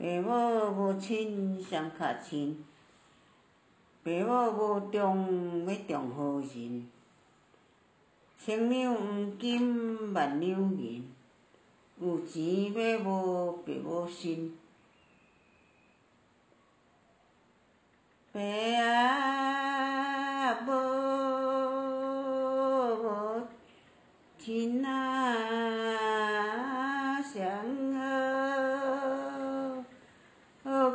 [0.00, 2.64] 爸母无亲谁较亲？
[4.04, 6.88] 爸母无重要重好人，
[8.38, 11.04] 千两黄金万两银，
[12.00, 14.56] 有钱买无爸母心。
[18.30, 20.70] 爸啊，无
[23.02, 23.42] 无
[24.38, 25.40] 亲啊，
[27.20, 27.42] 谁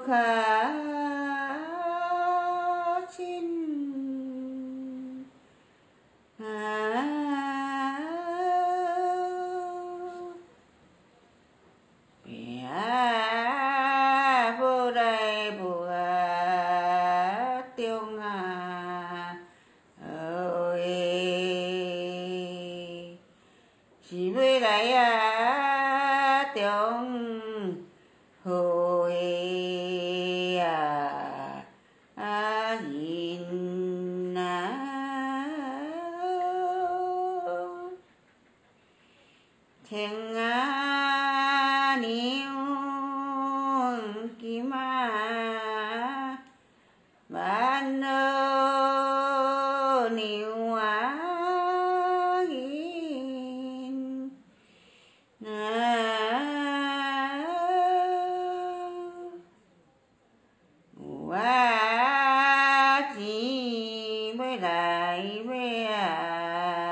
[0.08, 0.74] khả
[3.18, 3.46] trên
[6.40, 7.04] hà
[12.26, 12.66] bé
[14.60, 15.88] vô đây bùa
[17.76, 19.36] tiêu ngà.
[20.28, 20.84] Ơi
[24.10, 26.72] chỉ mới đấy à tiêu
[28.46, 29.43] hồi.
[39.90, 42.58] thèn ngã niêu
[44.40, 46.38] kim à
[47.30, 48.20] ban nơ
[50.14, 51.18] niêu à
[52.50, 54.30] gin
[55.40, 55.94] na
[61.28, 66.83] quá chỉ mới lại với à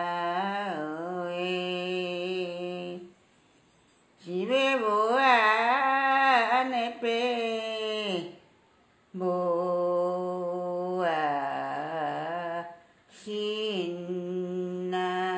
[13.51, 15.30] إِنَّا